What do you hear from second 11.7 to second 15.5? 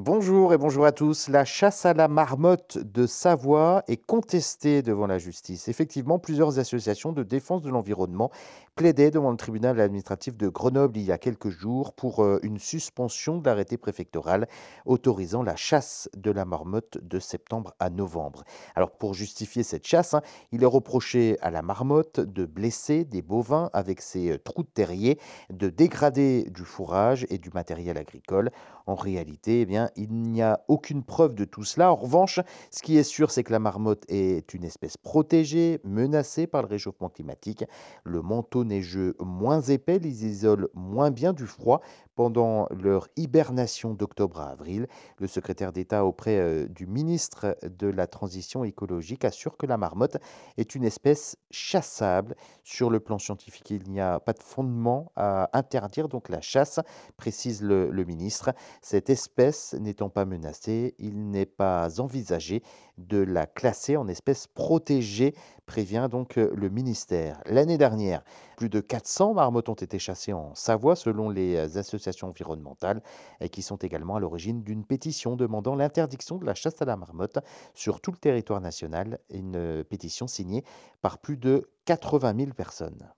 pour euh, une suspension de l'arrêté préfectoral autorisant